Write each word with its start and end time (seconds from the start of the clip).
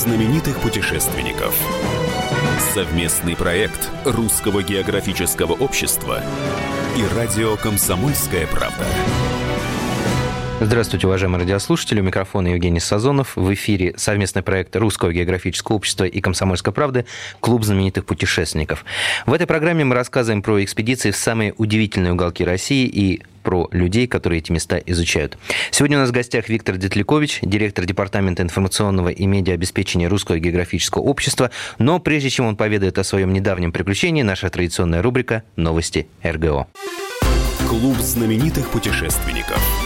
знаменитых 0.00 0.58
путешественников. 0.60 1.54
Совместный 2.72 3.36
проект 3.36 3.90
Русского 4.06 4.62
географического 4.62 5.52
общества 5.52 6.22
и 6.96 7.04
радио 7.14 7.56
«Комсомольская 7.56 8.46
правда». 8.46 8.86
Здравствуйте, 10.62 11.06
уважаемые 11.06 11.40
радиослушатели. 11.40 12.00
У 12.00 12.02
микрофона 12.02 12.48
Евгений 12.48 12.80
Сазонов. 12.80 13.36
В 13.36 13.52
эфире 13.52 13.92
совместный 13.98 14.42
проект 14.42 14.74
Русского 14.74 15.12
географического 15.12 15.76
общества 15.76 16.04
и 16.04 16.20
«Комсомольской 16.22 16.72
правды» 16.72 17.04
«Клуб 17.40 17.64
знаменитых 17.64 18.06
путешественников». 18.06 18.86
В 19.26 19.34
этой 19.34 19.46
программе 19.46 19.84
мы 19.84 19.94
рассказываем 19.94 20.40
про 20.42 20.64
экспедиции 20.64 21.10
в 21.10 21.16
самые 21.16 21.52
удивительные 21.58 22.14
уголки 22.14 22.42
России 22.42 22.86
и 22.86 23.22
про 23.42 23.68
людей, 23.72 24.06
которые 24.06 24.38
эти 24.38 24.52
места 24.52 24.78
изучают. 24.78 25.38
Сегодня 25.70 25.98
у 25.98 26.00
нас 26.00 26.10
в 26.10 26.12
гостях 26.12 26.48
Виктор 26.48 26.76
Детлякович, 26.76 27.40
директор 27.42 27.84
Департамента 27.84 28.42
информационного 28.42 29.08
и 29.08 29.26
медиаобеспечения 29.26 30.08
Русского 30.08 30.38
географического 30.38 31.02
общества. 31.02 31.50
Но 31.78 31.98
прежде 31.98 32.30
чем 32.30 32.46
он 32.46 32.56
поведает 32.56 32.98
о 32.98 33.04
своем 33.04 33.32
недавнем 33.32 33.72
приключении, 33.72 34.22
наша 34.22 34.50
традиционная 34.50 35.02
рубрика 35.02 35.42
«Новости 35.56 36.08
РГО». 36.22 36.66
Клуб 37.68 37.96
знаменитых 37.98 38.68
путешественников. 38.70 39.79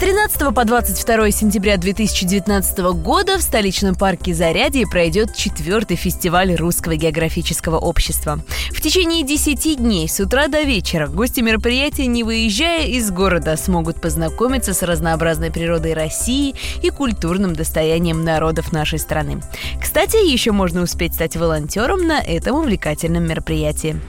13 0.00 0.54
по 0.54 0.64
22 0.64 1.30
сентября 1.30 1.76
2019 1.76 2.78
года 2.94 3.36
в 3.36 3.42
столичном 3.42 3.94
парке 3.94 4.32
Зарядье 4.32 4.86
пройдет 4.86 5.34
четвертый 5.34 5.98
фестиваль 5.98 6.54
Русского 6.54 6.96
географического 6.96 7.76
общества. 7.76 8.40
В 8.70 8.80
течение 8.80 9.24
10 9.24 9.76
дней 9.76 10.08
с 10.08 10.18
утра 10.18 10.48
до 10.48 10.62
вечера 10.62 11.06
гости 11.06 11.40
мероприятия, 11.40 12.06
не 12.06 12.24
выезжая 12.24 12.86
из 12.86 13.10
города, 13.10 13.54
смогут 13.58 14.00
познакомиться 14.00 14.72
с 14.72 14.82
разнообразной 14.82 15.50
природой 15.50 15.92
России 15.92 16.54
и 16.82 16.88
культурным 16.88 17.54
достоянием 17.54 18.24
народов 18.24 18.72
нашей 18.72 18.98
страны. 18.98 19.42
Кстати, 19.82 20.16
еще 20.16 20.52
можно 20.52 20.80
успеть 20.80 21.12
стать 21.12 21.36
волонтером 21.36 22.06
на 22.06 22.22
этом 22.22 22.56
увлекательном 22.56 23.24
мероприятии. 23.24 24.00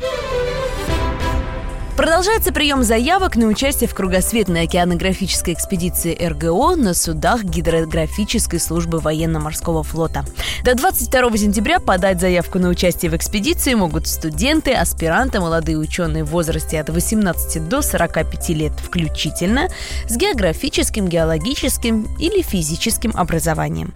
Продолжается 2.02 2.52
прием 2.52 2.82
заявок 2.82 3.36
на 3.36 3.46
участие 3.46 3.88
в 3.88 3.94
кругосветной 3.94 4.64
океанографической 4.64 5.54
экспедиции 5.54 6.18
РГО 6.20 6.76
на 6.76 6.96
судах 6.96 7.44
гидрографической 7.44 8.60
службы 8.60 9.00
военно-морского 9.00 9.84
флота. 9.84 10.26
До 10.64 10.74
22 10.74 11.38
сентября 11.38 11.80
подать 11.80 12.20
заявку 12.20 12.58
на 12.58 12.70
участие 12.70 13.12
в 13.12 13.16
экспедиции 13.16 13.76
могут 13.76 14.08
студенты, 14.08 14.74
аспиранты, 14.74 15.40
молодые 15.42 15.78
ученые 15.78 16.24
в 16.24 16.30
возрасте 16.32 16.82
от 16.82 16.90
18 16.90 17.70
до 17.70 17.84
45 17.84 18.50
лет 18.50 18.74
включительно 18.80 19.68
с 20.10 20.18
географическим, 20.18 21.08
геологическим 21.08 22.08
или 22.18 22.42
физическим 22.42 23.12
образованием 23.16 23.94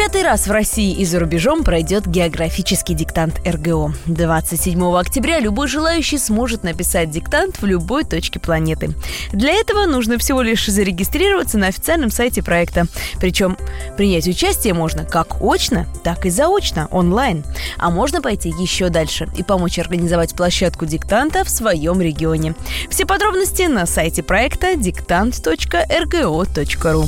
пятый 0.00 0.22
раз 0.22 0.46
в 0.46 0.50
России 0.50 0.94
и 0.94 1.04
за 1.04 1.20
рубежом 1.20 1.62
пройдет 1.62 2.06
географический 2.06 2.94
диктант 2.94 3.38
РГО. 3.46 3.92
27 4.06 4.96
октября 4.96 5.40
любой 5.40 5.68
желающий 5.68 6.16
сможет 6.16 6.64
написать 6.64 7.10
диктант 7.10 7.60
в 7.60 7.66
любой 7.66 8.04
точке 8.04 8.40
планеты. 8.40 8.94
Для 9.30 9.52
этого 9.52 9.84
нужно 9.84 10.16
всего 10.16 10.40
лишь 10.40 10.64
зарегистрироваться 10.64 11.58
на 11.58 11.66
официальном 11.66 12.10
сайте 12.10 12.42
проекта. 12.42 12.86
Причем 13.20 13.58
принять 13.98 14.26
участие 14.26 14.72
можно 14.72 15.04
как 15.04 15.42
очно, 15.42 15.86
так 16.02 16.24
и 16.24 16.30
заочно, 16.30 16.88
онлайн. 16.90 17.44
А 17.76 17.90
можно 17.90 18.22
пойти 18.22 18.48
еще 18.58 18.88
дальше 18.88 19.28
и 19.36 19.42
помочь 19.42 19.78
организовать 19.78 20.34
площадку 20.34 20.86
диктанта 20.86 21.44
в 21.44 21.50
своем 21.50 22.00
регионе. 22.00 22.54
Все 22.88 23.04
подробности 23.04 23.64
на 23.64 23.84
сайте 23.84 24.22
проекта 24.22 24.76
диктант.рго.ру. 24.76 27.04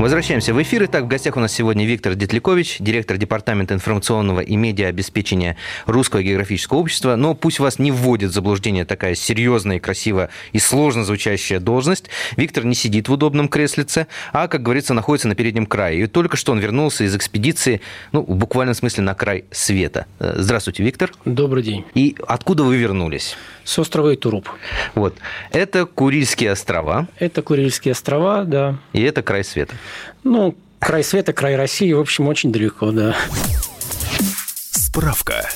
Возвращаемся 0.00 0.54
в 0.54 0.62
эфир. 0.62 0.86
Итак, 0.86 1.04
в 1.04 1.08
гостях 1.08 1.36
у 1.36 1.40
нас 1.40 1.52
сегодня 1.52 1.84
Виктор 1.84 2.14
Детлякович, 2.14 2.78
директор 2.80 3.18
Департамента 3.18 3.74
информационного 3.74 4.40
и 4.40 4.56
медиаобеспечения 4.56 5.58
Русского 5.84 6.22
географического 6.22 6.78
общества. 6.78 7.16
Но 7.16 7.34
пусть 7.34 7.58
вас 7.58 7.78
не 7.78 7.92
вводит 7.92 8.30
в 8.30 8.32
заблуждение 8.32 8.86
такая 8.86 9.14
серьезная, 9.14 9.78
красивая 9.78 10.30
и 10.52 10.58
сложно 10.58 11.04
звучащая 11.04 11.60
должность. 11.60 12.06
Виктор 12.38 12.64
не 12.64 12.74
сидит 12.74 13.10
в 13.10 13.12
удобном 13.12 13.46
креслице, 13.50 14.06
а, 14.32 14.48
как 14.48 14.62
говорится, 14.62 14.94
находится 14.94 15.28
на 15.28 15.34
переднем 15.34 15.66
крае. 15.66 16.04
И 16.04 16.06
только 16.06 16.38
что 16.38 16.52
он 16.52 16.60
вернулся 16.60 17.04
из 17.04 17.14
экспедиции, 17.14 17.82
ну, 18.12 18.22
в 18.22 18.36
буквальном 18.36 18.74
смысле, 18.74 19.02
на 19.04 19.12
край 19.12 19.44
света. 19.50 20.06
Здравствуйте, 20.18 20.82
Виктор. 20.82 21.12
Добрый 21.26 21.62
день. 21.62 21.84
И 21.92 22.16
откуда 22.26 22.62
вы 22.62 22.78
вернулись? 22.78 23.36
С 23.64 23.78
острова 23.78 24.14
Итуруп. 24.14 24.48
Вот. 24.94 25.18
Это 25.52 25.84
Курильские 25.84 26.52
острова. 26.52 27.06
Это 27.18 27.42
Курильские 27.42 27.92
острова, 27.92 28.44
да. 28.44 28.78
И 28.94 29.02
это 29.02 29.22
край 29.22 29.44
света. 29.44 29.74
Ну, 30.24 30.54
край 30.78 31.04
света, 31.04 31.32
край 31.32 31.56
России, 31.56 31.92
в 31.92 32.00
общем, 32.00 32.28
очень 32.28 32.52
далеко, 32.52 32.90
да. 32.90 33.14
Справка. 34.72 35.48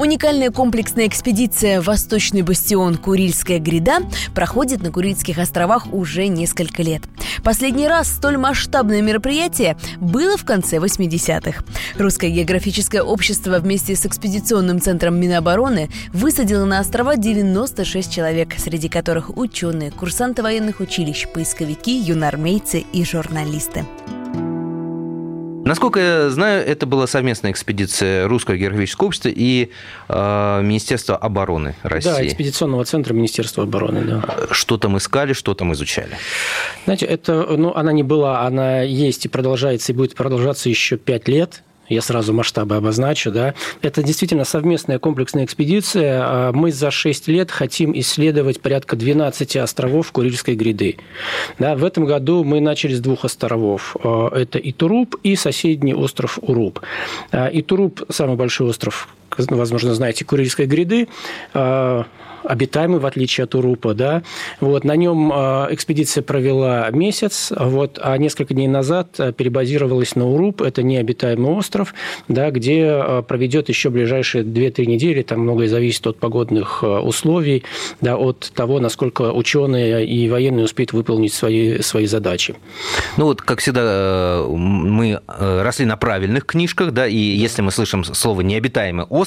Уникальная 0.00 0.50
комплексная 0.50 1.06
экспедиция 1.06 1.82
«Восточный 1.82 2.40
бастион. 2.40 2.96
Курильская 2.96 3.58
гряда» 3.58 3.98
проходит 4.34 4.80
на 4.80 4.90
Курильских 4.90 5.36
островах 5.36 5.92
уже 5.92 6.28
несколько 6.28 6.82
лет. 6.82 7.02
Последний 7.44 7.86
раз 7.86 8.10
столь 8.10 8.38
масштабное 8.38 9.02
мероприятие 9.02 9.76
было 10.00 10.38
в 10.38 10.46
конце 10.46 10.78
80-х. 10.78 11.62
Русское 11.98 12.30
географическое 12.30 13.02
общество 13.02 13.58
вместе 13.58 13.94
с 13.94 14.06
экспедиционным 14.06 14.80
центром 14.80 15.20
Минобороны 15.20 15.90
высадило 16.14 16.64
на 16.64 16.80
острова 16.80 17.16
96 17.16 18.10
человек, 18.10 18.54
среди 18.56 18.88
которых 18.88 19.36
ученые, 19.36 19.90
курсанты 19.90 20.42
военных 20.42 20.80
училищ, 20.80 21.28
поисковики, 21.28 22.00
юнормейцы 22.00 22.86
и 22.90 23.04
журналисты. 23.04 23.84
Насколько 25.70 26.00
я 26.00 26.30
знаю, 26.30 26.66
это 26.66 26.84
была 26.84 27.06
совместная 27.06 27.52
экспедиция 27.52 28.26
Русского 28.26 28.56
географического 28.56 29.06
общества 29.06 29.28
и 29.28 29.70
э, 30.08 30.60
Министерства 30.64 31.16
обороны 31.16 31.76
России. 31.84 32.10
Да, 32.10 32.26
экспедиционного 32.26 32.84
центра 32.84 33.14
Министерства 33.14 33.62
обороны, 33.62 34.00
да. 34.00 34.48
Что 34.50 34.78
там 34.78 34.98
искали, 34.98 35.32
что 35.32 35.54
там 35.54 35.72
изучали? 35.72 36.10
Знаете, 36.86 37.06
это, 37.06 37.46
ну, 37.56 37.72
она 37.72 37.92
не 37.92 38.02
была, 38.02 38.44
она 38.48 38.80
есть 38.80 39.26
и 39.26 39.28
продолжается, 39.28 39.92
и 39.92 39.94
будет 39.94 40.16
продолжаться 40.16 40.68
еще 40.68 40.96
пять 40.96 41.28
лет 41.28 41.62
я 41.90 42.00
сразу 42.00 42.32
масштабы 42.32 42.76
обозначу, 42.76 43.30
да, 43.30 43.54
это 43.82 44.02
действительно 44.02 44.44
совместная 44.44 44.98
комплексная 44.98 45.44
экспедиция. 45.44 46.22
А 46.22 46.52
мы 46.52 46.72
за 46.72 46.90
6 46.90 47.28
лет 47.28 47.50
хотим 47.50 47.92
исследовать 47.98 48.60
порядка 48.60 48.96
12 48.96 49.56
островов 49.56 50.12
Курильской 50.12 50.54
гряды. 50.54 50.96
Да, 51.58 51.74
в 51.74 51.84
этом 51.84 52.06
году 52.06 52.44
мы 52.44 52.60
начали 52.60 52.94
с 52.94 53.00
двух 53.00 53.24
островов. 53.24 53.96
А, 54.02 54.30
это 54.34 54.58
Итуруп 54.58 55.16
и 55.22 55.36
соседний 55.36 55.94
остров 55.94 56.38
Уруп. 56.40 56.80
А, 57.32 57.50
Итуруп– 57.52 58.02
самый 58.08 58.36
большой 58.36 58.68
остров 58.68 59.08
возможно, 59.38 59.94
знаете, 59.94 60.24
Курильской 60.24 60.66
гряды 60.66 61.08
обитаемый, 62.44 63.00
в 63.00 63.06
отличие 63.06 63.44
от 63.44 63.54
Урупа, 63.54 63.94
да. 63.94 64.22
Вот, 64.60 64.84
на 64.84 64.96
нем 64.96 65.30
а, 65.32 65.68
экспедиция 65.70 66.22
провела 66.22 66.90
месяц, 66.90 67.52
вот, 67.56 67.98
а 68.02 68.16
несколько 68.18 68.54
дней 68.54 68.68
назад 68.68 69.08
а, 69.18 69.32
перебазировалась 69.32 70.16
на 70.16 70.26
Уруп, 70.26 70.62
это 70.62 70.82
необитаемый 70.82 71.52
остров, 71.52 71.94
да, 72.28 72.50
где 72.50 72.86
а, 72.86 73.22
проведет 73.22 73.68
еще 73.68 73.90
ближайшие 73.90 74.44
2-3 74.44 74.86
недели, 74.86 75.22
там 75.22 75.40
многое 75.40 75.68
зависит 75.68 76.06
от 76.06 76.18
погодных 76.18 76.82
условий, 76.82 77.64
да, 78.00 78.16
от 78.16 78.52
того, 78.54 78.80
насколько 78.80 79.32
ученые 79.32 80.06
и 80.06 80.28
военные 80.28 80.64
успеют 80.64 80.92
выполнить 80.92 81.32
свои, 81.32 81.80
свои 81.80 82.06
задачи. 82.06 82.54
Ну 83.16 83.24
вот, 83.24 83.42
как 83.42 83.60
всегда, 83.60 83.82
э, 83.84 84.46
мы 84.48 85.20
э, 85.26 85.62
росли 85.62 85.84
на 85.84 85.96
правильных 85.96 86.46
книжках, 86.46 86.92
да, 86.92 87.06
и 87.06 87.16
если 87.16 87.62
мы 87.62 87.70
слышим 87.70 88.04
слово 88.04 88.40
«необитаемый 88.40 89.04
остров», 89.06 89.19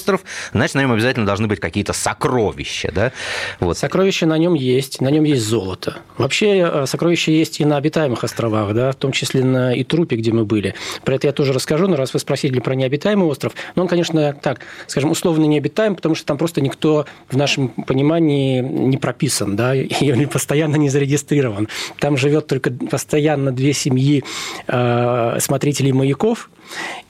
значит, 0.54 0.76
на 0.76 0.82
нем 0.82 0.92
обязательно 0.92 1.26
должны 1.26 1.48
быть 1.48 1.60
какие-то 1.60 1.94
сокровища, 1.94 2.92
да? 2.94 3.12
Вот. 3.60 3.78
Сокровища 3.78 4.26
на 4.26 4.38
нем 4.38 4.54
есть, 4.54 5.02
на 5.02 5.10
нем 5.10 5.24
есть 5.24 5.44
золото. 5.44 5.98
Вообще 6.18 6.70
э, 6.72 6.86
сокровища 6.88 7.32
есть 7.32 7.60
и 7.60 7.66
на 7.66 7.78
обитаемых 7.78 8.24
островах, 8.24 8.74
да, 8.74 8.92
в 8.92 8.96
том 8.96 9.12
числе 9.12 9.44
на 9.44 9.80
Итрупе, 9.80 10.16
где 10.16 10.32
мы 10.32 10.46
были. 10.46 10.76
Про 11.04 11.16
это 11.16 11.28
я 11.28 11.34
тоже 11.34 11.54
расскажу, 11.54 11.88
но 11.88 11.96
раз 11.96 12.14
вы 12.14 12.20
спросили 12.20 12.60
про 12.60 12.76
необитаемый 12.76 13.28
остров, 13.28 13.54
но 13.76 13.84
он, 13.84 13.88
конечно, 13.88 14.34
так, 14.34 14.62
скажем, 14.88 15.12
условно 15.12 15.46
необитаем, 15.46 15.96
потому 15.96 16.16
что 16.16 16.26
там 16.26 16.38
просто 16.38 16.62
никто 16.62 17.06
в 17.30 17.38
нашем 17.38 17.70
понимании 17.70 18.62
не 18.62 18.98
прописан, 18.98 19.56
да, 19.56 19.76
и 19.76 20.26
постоянно 20.26 20.76
не 20.76 20.90
зарегистрирован. 20.90 21.68
Там 22.00 22.18
живет 22.18 22.48
только 22.48 22.72
постоянно 22.72 23.52
две 23.52 23.74
семьи 23.74 24.24
э, 24.68 25.38
смотрителей 25.40 25.92
маяков, 25.92 26.50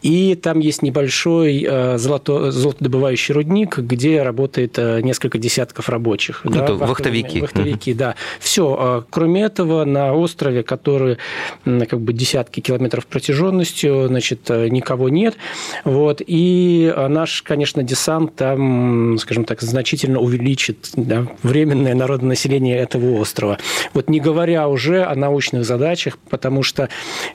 и 0.01 0.35
там 0.35 0.59
есть 0.59 0.81
небольшой 0.81 1.65
э, 1.67 1.97
золото, 1.97 2.51
золотодобывающий 2.51 3.33
рудник, 3.33 3.77
где 3.77 4.21
работает 4.21 4.77
несколько 4.77 5.37
десятков 5.37 5.89
рабочих. 5.89 6.41
Ну, 6.43 6.51
да, 6.51 6.73
вахтовики. 6.73 7.41
Вахтовики, 7.41 7.93
да. 7.93 8.15
Все. 8.39 9.05
Кроме 9.09 9.43
этого, 9.43 9.85
на 9.85 10.13
острове, 10.13 10.63
который 10.63 11.17
как 11.63 11.99
бы 12.01 12.13
десятки 12.13 12.59
километров 12.59 13.05
протяженностью, 13.05 14.07
значит, 14.07 14.49
никого 14.49 15.09
нет. 15.09 15.35
Вот. 15.85 16.21
И 16.25 16.93
наш, 17.09 17.41
конечно, 17.41 17.83
десант 17.83 18.35
там, 18.35 19.17
скажем 19.19 19.45
так, 19.45 19.61
значительно 19.61 20.19
увеличит 20.19 20.89
да, 20.95 21.27
временное 21.43 21.95
народное 21.95 22.29
население 22.29 22.77
этого 22.77 23.19
острова. 23.19 23.57
Вот 23.93 24.09
не 24.09 24.19
говоря 24.19 24.67
уже 24.67 25.03
о 25.03 25.15
научных 25.15 25.65
задачах, 25.65 26.17
потому 26.29 26.63
что, 26.63 26.89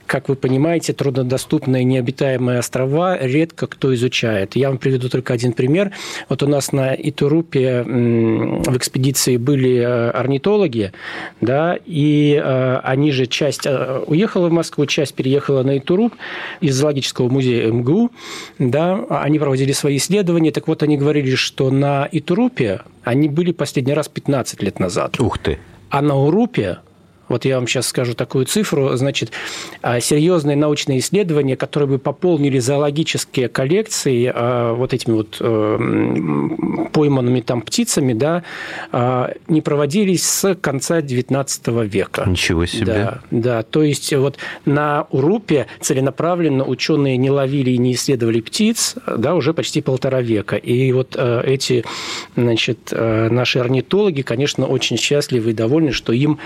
как 0.07 0.29
вы 0.29 0.35
понимаете, 0.35 0.93
труднодоступные 0.93 1.85
необитаемые 1.85 2.18
острова 2.21 3.19
редко 3.19 3.67
кто 3.67 3.95
изучает. 3.95 4.57
Я 4.57 4.69
вам 4.69 4.79
приведу 4.79 5.09
только 5.09 5.33
один 5.35 5.53
пример. 5.53 5.93
Вот 6.29 6.43
у 6.43 6.47
нас 6.47 6.73
на 6.73 6.95
Итурупе 6.95 7.83
в 7.85 8.77
экспедиции 8.77 9.37
были 9.37 9.79
э, 9.79 10.11
орнитологи, 10.11 10.93
да, 11.41 11.79
и 11.85 12.41
э, 12.43 12.77
они 12.83 13.13
же 13.13 13.27
часть 13.27 13.67
э, 13.67 14.03
уехала 14.07 14.49
в 14.49 14.53
Москву, 14.53 14.87
часть 14.87 15.15
переехала 15.15 15.63
на 15.63 15.79
Итуруп 15.79 16.15
из 16.61 16.77
зоологического 16.77 17.29
музея 17.29 17.71
МГУ, 17.71 18.11
да, 18.59 19.05
они 19.11 19.39
проводили 19.39 19.73
свои 19.73 19.97
исследования, 19.97 20.51
так 20.51 20.69
вот 20.69 20.83
они 20.83 20.97
говорили, 20.97 21.35
что 21.35 21.71
на 21.71 22.09
Итурупе 22.11 22.83
они 23.05 23.29
были 23.29 23.53
последний 23.53 23.95
раз 23.95 24.09
15 24.09 24.63
лет 24.63 24.81
назад. 24.81 25.21
Ух 25.21 25.39
ты! 25.39 25.59
А 25.91 26.03
на 26.03 26.17
Урупе 26.17 26.79
вот 27.29 27.45
я 27.45 27.57
вам 27.57 27.67
сейчас 27.67 27.89
скажу 27.89 28.15
такую 28.15 28.47
цифру. 28.47 28.97
Значит, 28.97 29.33
а, 29.83 30.01
серьезные 30.01 30.57
научные 30.57 30.99
исследования, 31.01 31.57
которые 31.57 31.89
бы 31.89 31.99
пополнили 31.99 32.59
зоологические 32.59 33.49
коллекции 33.49 34.31
а, 34.35 34.75
вот 34.75 34.95
этими 34.95 35.15
вот 35.15 35.37
э, 35.41 36.89
пойманными 36.93 37.41
там 37.41 37.63
птицами, 37.63 38.13
да, 38.13 38.43
а, 38.93 39.33
не 39.49 39.61
проводились 39.61 40.25
с 40.25 40.55
конца 40.55 41.01
XIX 41.01 41.87
века. 41.87 42.25
Ничего 42.27 42.67
себе. 42.67 42.87
Да, 42.87 43.21
да. 43.31 43.63
То 43.63 43.83
есть 43.83 44.13
вот 44.15 44.39
на 44.65 45.07
Урупе 45.11 45.67
целенаправленно 45.81 46.65
ученые 46.65 47.17
не 47.17 47.31
ловили 47.31 47.71
и 47.71 47.79
не 47.79 47.93
исследовали 47.93 48.41
птиц, 48.41 48.97
да, 49.07 49.35
уже 49.35 49.55
почти 49.55 49.81
полтора 49.81 50.23
века. 50.23 50.57
И 50.57 50.93
вот 50.93 51.15
э, 51.17 51.43
эти, 51.45 51.85
значит, 52.37 52.89
э, 52.91 53.29
наши 53.31 53.59
орнитологи, 53.59 54.23
конечно, 54.23 54.67
очень 54.67 54.97
счастливы 54.97 55.51
и 55.51 55.55
довольны, 55.55 55.93
что 55.93 56.13
им 56.13 56.39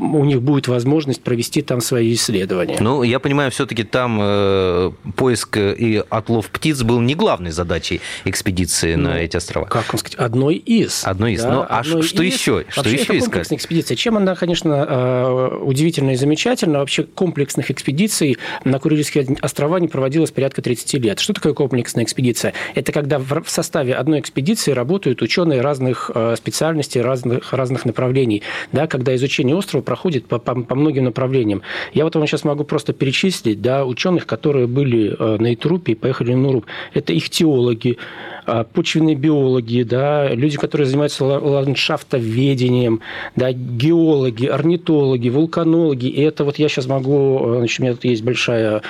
у 0.00 0.24
них 0.24 0.42
будет 0.42 0.68
возможность 0.68 1.22
провести 1.22 1.62
там 1.62 1.80
свои 1.80 2.14
исследования. 2.14 2.76
Ну, 2.80 3.02
я 3.02 3.18
понимаю, 3.18 3.50
все-таки 3.50 3.84
там 3.84 4.18
э, 4.20 4.92
поиск 5.16 5.56
и 5.56 6.02
отлов 6.08 6.48
птиц 6.48 6.82
был 6.82 7.00
не 7.00 7.14
главной 7.14 7.50
задачей 7.50 8.00
экспедиции 8.24 8.94
ну, 8.94 9.10
на 9.10 9.18
эти 9.18 9.36
острова. 9.36 9.66
Как 9.66 9.92
вам 9.92 9.98
сказать, 9.98 10.16
одной 10.16 10.56
из. 10.56 11.02
Одной 11.04 11.34
из. 11.34 11.42
Да, 11.42 11.52
ну, 11.52 11.66
а 11.68 11.82
что 11.84 11.98
из. 12.22 12.34
еще? 12.34 12.64
Что 12.68 12.80
Вообще, 12.80 12.94
еще 12.94 13.16
это 13.16 13.24
комплексная 13.24 13.58
экспедиция. 13.58 13.96
Чем 13.96 14.16
она, 14.16 14.34
конечно, 14.34 14.86
э, 14.88 15.58
удивительна 15.62 16.10
и 16.10 16.16
замечательна? 16.16 16.78
Вообще 16.78 17.04
комплексных 17.04 17.70
экспедиций 17.70 18.38
на 18.64 18.78
Курильские 18.78 19.36
острова 19.40 19.78
не 19.78 19.88
проводилось 19.88 20.30
порядка 20.30 20.62
30 20.62 20.94
лет. 20.94 21.20
Что 21.20 21.34
такое 21.34 21.52
комплексная 21.52 22.04
экспедиция? 22.04 22.54
Это 22.74 22.92
когда 22.92 23.18
в 23.18 23.44
составе 23.46 23.94
одной 23.94 24.20
экспедиции 24.20 24.72
работают 24.72 25.22
ученые 25.22 25.60
разных 25.60 26.10
э, 26.14 26.34
специальностей, 26.36 27.00
разных, 27.00 27.52
разных 27.52 27.84
направлений. 27.84 28.42
Да, 28.72 28.86
когда 28.86 29.14
изучение 29.14 29.54
острова 29.56 29.82
проходит 29.90 30.26
по, 30.26 30.38
по, 30.38 30.54
по 30.54 30.76
многим 30.76 31.02
направлениям. 31.02 31.62
Я 31.94 32.04
вот 32.04 32.14
вам 32.14 32.24
сейчас 32.24 32.44
могу 32.44 32.62
просто 32.62 32.92
перечислить 32.92 33.60
да, 33.60 33.84
ученых, 33.84 34.24
которые 34.24 34.68
были 34.68 35.16
э, 35.18 35.36
на 35.40 35.52
Итрупе 35.52 35.92
и 35.92 35.94
поехали 35.96 36.32
на 36.32 36.48
Уруб. 36.50 36.66
Это 36.94 37.12
их 37.12 37.28
теологи, 37.28 37.98
а, 38.46 38.64
почвенные 38.64 39.16
биологи, 39.16 39.82
да, 39.82 40.28
люди, 40.28 40.56
которые 40.56 40.86
занимаются 40.86 41.24
ландшафтоведением, 41.24 43.00
да, 43.36 43.52
геологи, 43.52 44.46
орнитологи, 44.46 45.28
вулканологи. 45.28 46.06
И 46.06 46.20
это 46.22 46.44
вот 46.44 46.58
я 46.58 46.68
сейчас 46.68 46.86
могу, 46.86 47.54
э, 47.54 47.58
значит, 47.58 47.80
у 47.80 47.82
меня 47.82 47.94
тут 47.94 48.04
есть 48.04 48.22
большая 48.22 48.82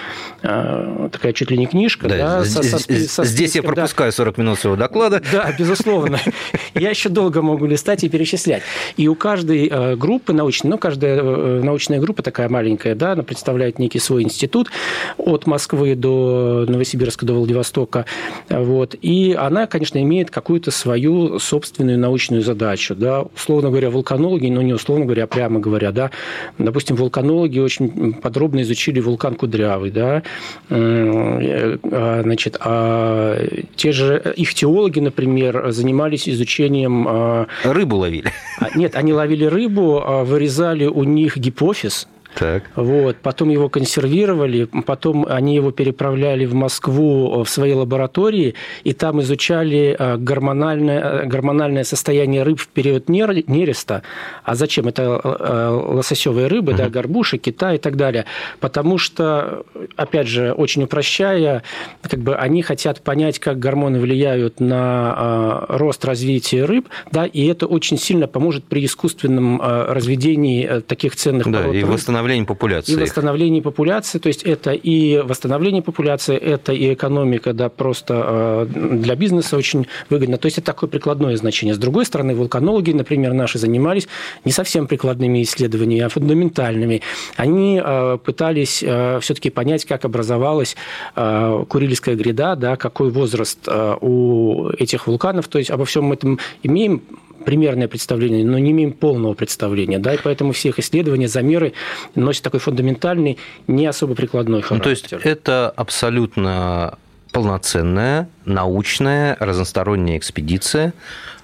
а, 0.42 1.08
такая 1.10 1.32
чуть 1.32 1.50
ли 1.50 1.58
не 1.58 1.66
книжка. 1.66 2.08
Да, 2.08 2.16
да, 2.16 2.44
со, 2.44 2.62
со, 2.62 2.78
со, 2.78 3.24
здесь 3.24 3.56
я 3.56 3.62
пропускаю 3.62 4.10
да. 4.12 4.16
40 4.16 4.38
минут 4.38 4.58
своего 4.58 4.76
доклада. 4.76 5.22
Да, 5.32 5.54
безусловно. 5.56 6.18
Я 6.74 6.90
еще 6.90 7.08
долго 7.08 7.40
могу 7.40 7.64
листать 7.66 8.02
и 8.02 8.08
перечислять. 8.08 8.62
И 8.96 9.06
у 9.06 9.14
каждой 9.14 9.68
э, 9.68 9.96
группы 9.96 10.32
научной, 10.32 10.70
ну, 10.70 10.78
каждая 10.90 11.20
э, 11.20 11.60
научная 11.62 12.00
группа 12.00 12.20
такая 12.20 12.48
маленькая, 12.48 12.96
да, 12.96 13.12
она 13.12 13.22
представляет 13.22 13.78
некий 13.78 14.00
свой 14.00 14.24
институт 14.24 14.70
от 15.18 15.46
Москвы 15.46 15.94
до 15.94 16.66
Новосибирска, 16.66 17.24
до 17.24 17.34
Владивостока. 17.34 18.06
Вот. 18.48 18.96
И 19.00 19.36
она, 19.38 19.68
конечно, 19.68 20.02
имеет 20.02 20.32
какую-то 20.32 20.72
свою 20.72 21.38
собственную 21.38 21.96
научную 21.96 22.42
задачу. 22.42 22.96
Да? 22.96 23.22
Условно 23.36 23.68
говоря, 23.68 23.90
вулканологи, 23.90 24.48
но 24.48 24.62
не 24.62 24.72
условно 24.72 25.04
говоря, 25.04 25.24
а 25.24 25.26
прямо 25.28 25.60
говоря, 25.60 25.92
да, 25.92 26.10
допустим, 26.58 26.96
вулканологи 26.96 27.60
очень 27.60 28.14
подробно 28.14 28.62
изучили 28.62 28.98
вулкан 28.98 29.36
Кудрявый, 29.36 29.92
да, 29.92 30.24
э, 30.70 31.78
а, 31.84 32.20
значит, 32.24 32.56
а 32.60 33.38
те 33.76 33.92
же 33.92 34.34
их 34.36 34.54
теологи, 34.54 34.98
например, 34.98 35.70
занимались 35.70 36.28
изучением... 36.28 37.06
А, 37.08 37.46
рыбу 37.62 37.96
ловили. 37.96 38.32
А, 38.58 38.76
нет, 38.76 38.96
они 38.96 39.12
ловили 39.12 39.44
рыбу, 39.44 40.02
вырезали 40.24 40.79
у 40.86 41.04
них 41.04 41.36
гипофиз, 41.36 42.08
так. 42.34 42.70
Вот. 42.76 43.16
Потом 43.16 43.50
его 43.50 43.68
консервировали, 43.68 44.64
потом 44.64 45.26
они 45.28 45.54
его 45.54 45.70
переправляли 45.72 46.46
в 46.46 46.54
Москву 46.54 47.42
в 47.42 47.48
свои 47.48 47.74
лаборатории, 47.74 48.54
и 48.84 48.92
там 48.92 49.20
изучали 49.20 49.96
э, 49.98 50.16
гормональное, 50.16 51.00
э, 51.00 51.26
гормональное 51.26 51.84
состояние 51.84 52.42
рыб 52.42 52.60
в 52.60 52.68
период 52.68 53.08
нереста. 53.08 54.02
А 54.44 54.54
зачем? 54.54 54.88
Это 54.88 55.20
э, 55.22 55.68
лососевые 55.68 56.46
рыбы, 56.46 56.72
угу. 56.72 56.78
да, 56.78 56.88
горбуши, 56.88 57.38
кита 57.38 57.74
и 57.74 57.78
так 57.78 57.96
далее. 57.96 58.26
Потому 58.60 58.98
что, 58.98 59.64
опять 59.96 60.28
же, 60.28 60.52
очень 60.52 60.84
упрощая, 60.84 61.62
как 62.02 62.20
бы 62.20 62.36
они 62.36 62.62
хотят 62.62 63.02
понять, 63.02 63.38
как 63.38 63.58
гормоны 63.58 64.00
влияют 64.00 64.60
на 64.60 65.66
рост 65.68 66.04
развития 66.04 66.64
рыб, 66.64 66.88
да, 67.10 67.26
и 67.26 67.46
это 67.46 67.66
очень 67.66 67.98
сильно 67.98 68.26
поможет 68.26 68.64
при 68.64 68.84
искусственном 68.84 69.60
разведении 69.60 70.80
таких 70.80 71.16
ценных 71.16 71.50
да, 71.50 71.60
пород 71.60 71.74
и 71.74 71.84
восстановление 72.20 72.46
популяции. 72.46 72.92
И 72.92 72.96
восстановление 72.96 73.62
популяции, 73.62 74.18
то 74.18 74.28
есть 74.28 74.42
это 74.42 74.72
и 74.72 75.18
восстановление 75.18 75.82
популяции, 75.82 76.36
это 76.36 76.72
и 76.72 76.92
экономика, 76.92 77.52
да, 77.52 77.68
просто 77.68 78.66
э, 78.70 78.96
для 78.96 79.14
бизнеса 79.14 79.56
очень 79.56 79.86
выгодно. 80.08 80.38
То 80.38 80.46
есть 80.46 80.58
это 80.58 80.66
такое 80.66 80.88
прикладное 80.88 81.36
значение. 81.36 81.74
С 81.74 81.78
другой 81.78 82.06
стороны, 82.06 82.34
вулканологи, 82.34 82.92
например, 82.92 83.32
наши 83.32 83.58
занимались 83.58 84.08
не 84.44 84.52
совсем 84.52 84.86
прикладными 84.86 85.42
исследованиями, 85.42 86.04
а 86.04 86.08
фундаментальными. 86.08 87.02
Они 87.36 87.80
э, 87.82 88.18
пытались 88.22 88.82
э, 88.82 89.18
все-таки 89.20 89.50
понять, 89.50 89.84
как 89.84 90.04
образовалась 90.04 90.76
Курильская 91.14 92.14
гряда, 92.14 92.56
да, 92.56 92.76
какой 92.76 93.10
возраст 93.10 93.68
у 94.00 94.68
этих 94.78 95.06
вулканов. 95.06 95.48
То 95.48 95.58
есть 95.58 95.70
обо 95.70 95.84
всем 95.84 96.12
этом 96.12 96.38
имеем 96.62 97.02
примерное 97.44 97.88
представление, 97.88 98.44
но 98.44 98.58
не 98.58 98.70
имеем 98.70 98.92
полного 98.92 99.34
представления. 99.34 99.98
Да, 99.98 100.14
и 100.14 100.18
поэтому 100.22 100.52
все 100.52 100.68
их 100.68 100.78
исследования, 100.78 101.28
замеры 101.28 101.72
носят 102.14 102.44
такой 102.44 102.60
фундаментальный, 102.60 103.38
не 103.66 103.86
особо 103.86 104.14
прикладной 104.14 104.62
характер. 104.62 104.76
Ну, 104.76 104.82
то 104.82 104.90
есть 104.90 105.26
это 105.26 105.70
абсолютно 105.70 106.98
полноценная, 107.32 108.28
научная, 108.44 109.36
разносторонняя 109.38 110.18
экспедиция, 110.18 110.92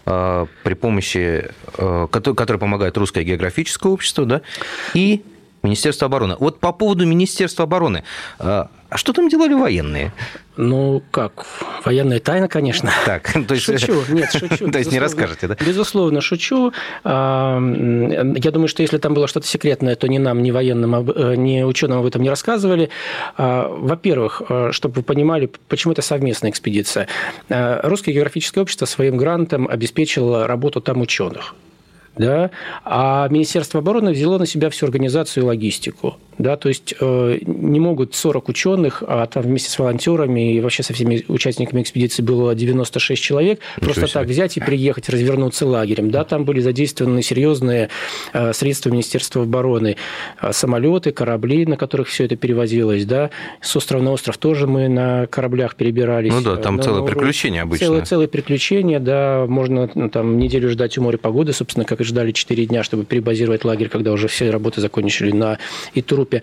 э, 0.05 0.47
при 0.63 0.75
помощи, 0.75 1.51
э, 1.79 2.07
которая 2.11 2.59
помогает 2.59 2.97
Русское 2.99 3.25
географическое 3.25 3.93
общество, 3.93 4.25
да, 4.27 4.43
и 4.95 5.23
Министерство 5.63 6.07
обороны. 6.07 6.37
Вот 6.39 6.61
по 6.61 6.73
поводу 6.73 7.07
Министерства 7.07 7.65
обороны. 7.65 8.05
Э, 8.39 8.65
а 8.89 8.97
что 8.97 9.13
там 9.13 9.29
делали 9.29 9.55
военные? 9.55 10.13
Ну, 10.57 11.03
как? 11.11 11.47
Военная 11.85 12.19
тайна, 12.19 12.49
конечно. 12.49 12.91
Так, 13.05 13.33
то 13.49 13.55
есть... 13.55 13.67
Шучу, 13.67 14.03
нет, 14.09 14.33
шучу. 14.33 14.71
То 14.73 14.79
есть 14.79 14.91
не 14.91 14.99
расскажете, 14.99 15.49
да? 15.49 15.57
Безусловно, 15.61 16.21
шучу. 16.21 16.73
А, 17.05 17.59
я 17.59 18.51
думаю, 18.51 18.69
что 18.69 18.83
если 18.83 18.99
там 18.99 19.15
было 19.15 19.29
что-то 19.29 19.47
секретное, 19.47 19.97
то 19.97 20.09
ни 20.09 20.19
нам, 20.19 20.43
ни 20.43 20.51
военным, 20.51 21.11
э, 21.11 21.37
ни 21.37 21.63
ученым 21.63 21.99
об 21.99 22.07
этом 22.07 22.23
не 22.23 22.31
рассказывали. 22.31 22.89
А, 23.37 23.69
во-первых, 23.69 24.43
э, 24.49 24.71
чтобы 24.73 24.97
вы 24.97 25.03
понимали, 25.03 25.51
почему 25.69 25.93
это 25.93 26.03
совместная 26.03 26.51
экспедиция. 26.51 27.09
Русское 27.49 28.13
географическое 28.13 28.63
общество 28.63 28.87
своим 28.87 29.17
грантом 29.17 29.69
обеспечило 29.69 30.47
работу 30.47 30.81
там 30.81 31.01
ученых. 31.01 31.55
Да, 32.19 32.51
а 32.85 33.29
Министерство 33.29 33.81
обороны 33.81 34.13
взяло 34.13 34.39
на 34.39 34.47
себя 34.47 34.71
всю 34.71 34.87
организацию 34.87 35.45
и 35.45 35.47
логистику. 35.47 36.17
Да, 36.39 36.57
то 36.57 36.69
есть 36.69 36.95
э, 37.01 37.39
не 37.47 37.81
могут 37.81 38.15
40 38.15 38.49
ученых, 38.51 39.03
а 39.07 39.27
там 39.27 39.43
вместе 39.43 39.71
с 39.71 39.79
волонтерами 39.79 40.55
и 40.55 40.61
вообще 40.61 40.83
со 40.83 40.93
всеми 40.93 41.25
участниками 41.29 41.81
экспедиции 41.81 42.23
было 42.23 42.55
96 42.55 43.23
человек, 43.23 43.61
Ничего 43.77 43.85
просто 43.85 44.07
себе. 44.07 44.21
так 44.21 44.29
взять 44.29 44.57
и 44.59 44.61
приехать, 44.61 45.09
развернуться 45.09 45.67
лагерем. 45.67 46.11
Да, 46.11 46.25
там 46.25 46.45
были 46.45 46.61
задействованы 46.61 47.23
серьезные 47.23 47.89
э, 48.35 48.53
средства 48.53 48.91
Министерства 48.91 49.43
обороны, 49.45 49.97
э, 50.43 50.53
самолеты, 50.53 51.11
корабли, 51.11 51.65
на 51.65 51.79
которых 51.79 52.09
все 52.09 52.27
это 52.27 52.37
перевозилось. 52.37 53.07
Да. 53.07 53.31
С 53.63 53.75
острова 53.75 54.03
на 54.03 54.13
остров 54.13 54.37
тоже 54.37 54.67
мы 54.67 54.89
на 54.89 55.27
кораблях 55.27 55.75
перебирались. 55.75 56.33
Ну 56.33 56.43
да, 56.43 56.57
там 56.57 56.83
целое 56.83 57.03
приключение 57.03 57.63
обычно. 57.63 57.87
Целое, 57.87 58.05
целое 58.05 58.29
приключение, 58.29 59.01
да. 59.01 59.47
Можно 59.49 59.91
ну, 59.95 60.11
там 60.11 60.37
неделю 60.39 60.69
ждать 60.69 60.99
у 60.99 61.03
моря 61.03 61.17
погоды, 61.17 61.55
собственно, 61.55 61.87
как 61.87 62.03
и 62.03 62.05
ждали 62.07 62.33
4 62.33 62.67
дня, 62.67 62.83
чтобы 62.83 63.05
перебазировать 63.05 63.65
лагерь, 63.65 63.89
когда 63.89 64.13
уже 64.13 64.29
все 64.29 64.51
работы 64.51 64.81
закончили 64.81 65.33
на 65.33 65.59
Итрупе. 65.95 66.43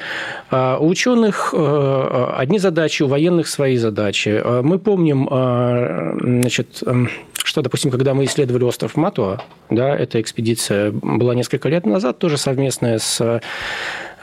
А 0.50 0.77
у 0.77 0.88
ученых 0.88 1.53
э, 1.55 2.27
одни 2.38 2.60
задачи, 2.60 3.03
у 3.03 3.08
военных 3.08 3.48
свои 3.48 3.77
задачи. 3.77 4.41
А 4.43 4.62
мы 4.62 4.79
помним, 4.79 5.27
а, 5.32 6.15
значит, 6.20 6.84
эм, 6.86 7.10
что, 7.43 7.62
допустим, 7.62 7.91
когда 7.91 8.13
мы 8.13 8.25
исследовали 8.25 8.63
остров 8.63 8.96
Матуа, 8.96 9.41
да, 9.70 9.96
эта 9.96 10.22
экспедиция 10.22 10.91
была 10.91 11.36
несколько 11.36 11.70
лет 11.70 11.86
назад, 11.86 12.20
тоже 12.20 12.38
совместная 12.38 13.00
с 13.00 13.22
э, 13.22 13.39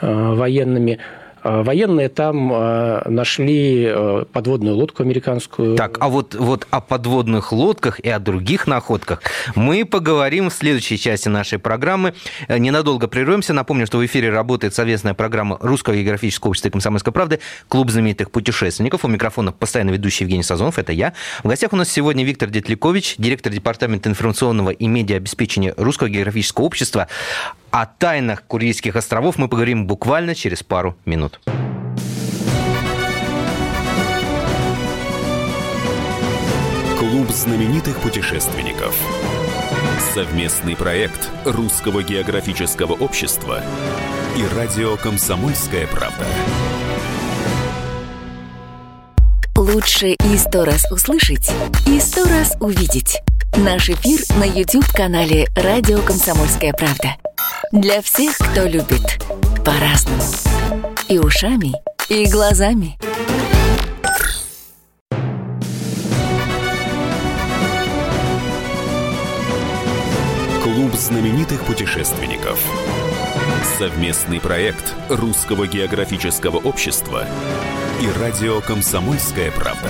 военными, 0.01 0.99
военные 1.43 2.09
там 2.09 2.51
а, 2.53 3.03
нашли 3.09 3.87
а, 3.87 4.25
подводную 4.25 4.75
лодку 4.75 5.03
американскую. 5.03 5.75
Так, 5.75 5.97
а 5.99 6.09
вот, 6.09 6.35
вот 6.35 6.67
о 6.69 6.81
подводных 6.81 7.51
лодках 7.51 7.99
и 7.99 8.09
о 8.09 8.19
других 8.19 8.67
находках 8.67 9.21
мы 9.55 9.85
поговорим 9.85 10.49
в 10.49 10.53
следующей 10.53 10.97
части 10.97 11.29
нашей 11.29 11.59
программы. 11.59 12.13
Э, 12.47 12.57
ненадолго 12.57 13.07
прервемся. 13.07 13.53
Напомню, 13.53 13.87
что 13.87 13.97
в 13.97 14.05
эфире 14.05 14.29
работает 14.29 14.75
совместная 14.75 15.13
программа 15.13 15.57
Русского 15.61 15.95
географического 15.95 16.49
общества 16.49 16.69
и 16.69 16.71
комсомольской 16.71 17.13
правды 17.13 17.39
«Клуб 17.67 17.89
знаменитых 17.89 18.31
путешественников». 18.31 19.05
У 19.05 19.07
микрофона 19.07 19.51
постоянно 19.51 19.91
ведущий 19.91 20.23
Евгений 20.23 20.43
Сазонов, 20.43 20.79
это 20.79 20.91
я. 20.91 21.13
В 21.43 21.47
гостях 21.47 21.73
у 21.73 21.75
нас 21.75 21.89
сегодня 21.89 22.23
Виктор 22.23 22.49
Детликович, 22.49 23.15
директор 23.17 23.51
департамента 23.51 24.09
информационного 24.09 24.69
и 24.69 24.87
медиаобеспечения 24.87 25.73
Русского 25.77 26.09
географического 26.09 26.65
общества. 26.65 27.07
О 27.71 27.85
тайнах 27.85 28.43
Курильских 28.43 28.97
островов 28.97 29.37
мы 29.37 29.47
поговорим 29.47 29.87
буквально 29.87 30.35
через 30.35 30.61
пару 30.61 30.97
минут. 31.05 31.39
Клуб 36.99 37.29
знаменитых 37.29 37.97
путешественников. 38.01 38.93
Совместный 40.13 40.75
проект 40.75 41.29
Русского 41.45 42.03
географического 42.03 42.91
общества 42.91 43.63
и 44.35 44.43
радио 44.53 44.97
«Комсомольская 44.97 45.87
правда». 45.87 46.25
Лучше 49.55 50.09
и 50.09 50.37
сто 50.37 50.65
раз 50.65 50.91
услышать, 50.91 51.49
и 51.87 52.01
сто 52.01 52.25
раз 52.25 52.57
увидеть. 52.59 53.21
Наш 53.57 53.89
эфир 53.89 54.21
на 54.37 54.45
YouTube-канале 54.45 55.47
«Радио 55.55 55.99
Комсомольская 56.01 56.71
правда». 56.71 57.15
Для 57.73 58.01
всех, 58.01 58.37
кто 58.37 58.63
любит 58.63 59.21
по-разному. 59.65 60.23
И 61.09 61.19
ушами, 61.19 61.73
и 62.07 62.25
глазами. 62.27 62.97
Клуб 70.63 70.93
знаменитых 70.95 71.61
путешественников. 71.65 72.57
Совместный 73.77 74.39
проект 74.39 74.95
Русского 75.09 75.67
географического 75.67 76.57
общества 76.57 77.27
и 78.01 78.19
радио 78.19 78.61
«Комсомольская 78.61 79.51
правда». 79.51 79.89